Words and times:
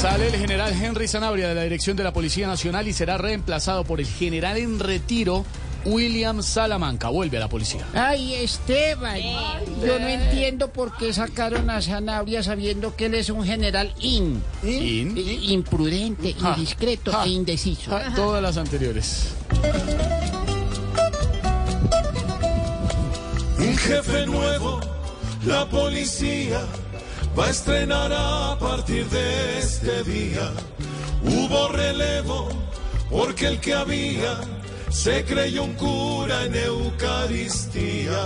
Sale 0.00 0.28
el 0.28 0.36
general 0.36 0.72
Henry 0.72 1.06
Sanabria 1.08 1.48
de 1.48 1.54
la 1.54 1.62
dirección 1.64 1.96
de 1.96 2.04
la 2.04 2.12
Policía 2.12 2.46
Nacional 2.46 2.88
y 2.88 2.92
será 2.92 3.18
reemplazado 3.18 3.84
por 3.84 4.00
el 4.00 4.06
general 4.06 4.56
en 4.56 4.78
retiro 4.78 5.44
William 5.84 6.42
Salamanca. 6.42 7.08
Vuelve 7.08 7.36
a 7.36 7.40
la 7.40 7.48
policía. 7.48 7.84
Ay, 7.92 8.34
Esteban, 8.34 9.18
yo 9.84 9.98
no 9.98 10.08
entiendo 10.08 10.68
por 10.72 10.96
qué 10.96 11.12
sacaron 11.12 11.68
a 11.68 11.82
Sanabria 11.82 12.42
sabiendo 12.42 12.96
que 12.96 13.06
él 13.06 13.14
es 13.14 13.28
un 13.28 13.44
general 13.44 13.92
in, 13.98 14.42
In. 14.62 15.16
i- 15.18 15.52
imprudente, 15.52 16.32
Ja. 16.34 16.54
indiscreto 16.56 17.12
Ja. 17.12 17.24
e 17.24 17.28
indeciso. 17.28 17.94
Ah, 17.94 18.12
Todas 18.16 18.42
las 18.42 18.56
anteriores. 18.56 19.34
Un 23.58 23.76
jefe 23.76 24.26
nuevo, 24.26 24.80
la 25.44 25.68
policía 25.68 26.60
va 27.38 27.46
a 27.46 27.50
estrenar 27.50 28.12
a 28.12 28.58
partir 28.58 29.06
de 29.08 29.58
este 29.58 30.02
día. 30.04 30.50
Hubo 31.22 31.68
relevo 31.68 32.48
porque 33.10 33.46
el 33.46 33.60
que 33.60 33.74
había 33.74 34.40
se 34.90 35.24
creyó 35.24 35.64
un 35.64 35.74
cura 35.74 36.44
en 36.44 36.54
Eucaristía. 36.54 38.18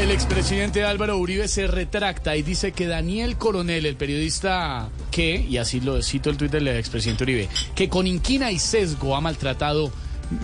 El 0.00 0.12
expresidente 0.12 0.84
Álvaro 0.84 1.18
Uribe 1.18 1.48
se 1.48 1.66
retracta 1.66 2.36
y 2.36 2.42
dice 2.42 2.72
que 2.72 2.86
Daniel 2.86 3.36
Coronel, 3.36 3.84
el 3.84 3.96
periodista 3.96 4.88
que, 5.10 5.36
y 5.36 5.56
así 5.56 5.80
lo 5.80 6.00
cito 6.02 6.30
el 6.30 6.36
tuit 6.36 6.52
del 6.52 6.68
expresidente 6.68 7.24
Uribe, 7.24 7.48
que 7.74 7.88
con 7.88 8.06
inquina 8.06 8.52
y 8.52 8.58
sesgo 8.58 9.16
ha 9.16 9.20
maltratado 9.20 9.90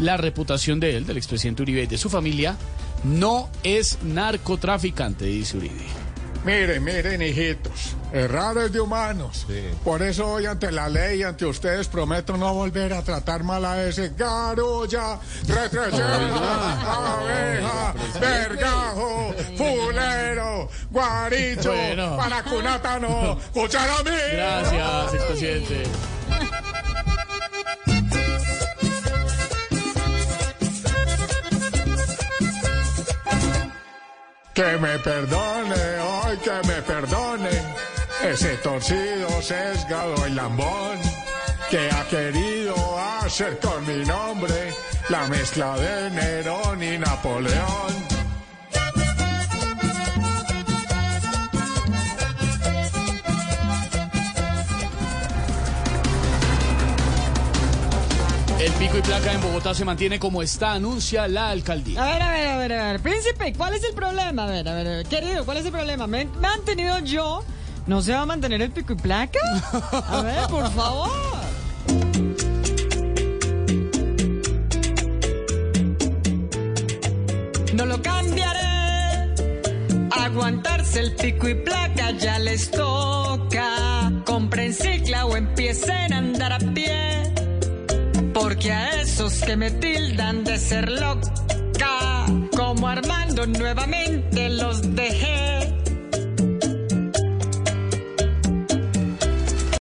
la 0.00 0.16
reputación 0.16 0.80
de 0.80 0.96
él, 0.96 1.06
del 1.06 1.16
expresidente 1.16 1.62
Uribe 1.62 1.82
y 1.82 1.86
de 1.86 1.98
su 1.98 2.08
familia, 2.10 2.56
no 3.04 3.48
es 3.62 3.98
narcotraficante, 4.02 5.24
dice 5.26 5.56
Uribe. 5.58 5.84
Miren, 6.44 6.84
miren, 6.84 7.22
hijitos, 7.22 7.96
errar 8.12 8.58
es 8.58 8.70
de 8.70 8.78
humanos. 8.78 9.46
Por 9.82 10.02
eso 10.02 10.26
hoy 10.26 10.44
ante 10.44 10.70
la 10.70 10.90
ley, 10.90 11.22
ante 11.22 11.46
ustedes, 11.46 11.88
prometo 11.88 12.36
no 12.36 12.52
volver 12.52 12.92
a 12.92 13.02
tratar 13.02 13.42
mal 13.42 13.64
a 13.64 13.82
ese 13.82 14.10
garulla, 14.10 15.18
retrechera, 15.46 17.16
abeja, 17.16 17.94
vergajo, 18.20 19.34
fulero, 19.56 20.68
guaricho, 20.90 21.72
Bueno. 21.72 22.16
paracunata 22.18 23.00
no, 23.00 23.38
cuchara 23.54 24.02
mí. 24.04 24.10
Gracias, 24.34 25.14
expresidente. 25.14 25.82
Que 34.54 34.78
me 34.78 35.00
perdone, 35.00 35.98
hoy 35.98 36.36
que 36.36 36.68
me 36.68 36.80
perdone, 36.82 37.50
ese 38.22 38.56
torcido, 38.58 39.42
sesgado 39.42 40.28
y 40.28 40.30
lambón, 40.30 41.00
que 41.70 41.90
ha 41.90 42.04
querido 42.08 42.76
hacer 43.20 43.58
con 43.58 43.84
mi 43.84 44.04
nombre 44.04 44.72
la 45.08 45.26
mezcla 45.26 45.76
de 45.76 46.10
Nerón 46.10 46.80
y 46.80 46.96
Napoleón. 46.98 48.13
El 58.64 58.72
pico 58.72 58.96
y 58.96 59.02
placa 59.02 59.30
en 59.30 59.42
Bogotá 59.42 59.74
se 59.74 59.84
mantiene 59.84 60.18
como 60.18 60.40
está, 60.40 60.72
anuncia 60.72 61.28
la 61.28 61.50
alcaldía. 61.50 62.02
A 62.02 62.06
ver, 62.06 62.22
a 62.22 62.30
ver, 62.30 62.46
a 62.46 62.56
ver, 62.56 62.72
a 62.72 62.92
ver. 62.92 63.00
Príncipe, 63.02 63.52
¿cuál 63.52 63.74
es 63.74 63.84
el 63.84 63.92
problema? 63.92 64.44
A 64.44 64.46
ver, 64.46 64.66
a 64.66 64.74
ver, 64.74 64.86
a 64.86 64.90
ver. 64.90 65.06
Querido, 65.06 65.44
¿cuál 65.44 65.58
es 65.58 65.66
el 65.66 65.70
problema? 65.70 66.06
¿Me 66.06 66.22
he 66.22 66.24
mantenido 66.24 66.98
yo? 67.00 67.44
¿No 67.86 68.00
se 68.00 68.14
va 68.14 68.22
a 68.22 68.26
mantener 68.26 68.62
el 68.62 68.70
pico 68.70 68.94
y 68.94 68.96
placa? 68.96 69.38
A 70.08 70.22
ver, 70.22 70.46
por 70.48 70.72
favor. 70.72 71.10
No 77.74 77.84
lo 77.84 78.00
cambiaré. 78.00 79.34
Aguantarse 80.10 81.00
el 81.00 81.14
pico 81.16 81.50
y 81.50 81.54
placa 81.54 82.12
ya 82.12 82.38
les 82.38 82.70
toca. 82.70 84.10
Compren 84.24 84.72
cicla 84.72 85.26
o 85.26 85.36
empiecen 85.36 86.14
a 86.14 86.16
andar 86.16 86.54
a 86.54 86.58
pie. 86.58 87.33
Porque 88.54 88.70
a 88.70 89.00
esos 89.00 89.40
que 89.40 89.56
me 89.56 89.68
tildan 89.68 90.44
de 90.44 90.56
ser 90.58 90.88
loca, 90.88 92.24
como 92.56 92.86
Armando 92.86 93.48
nuevamente 93.48 94.48
los 94.48 94.94
dejé. 94.94 95.33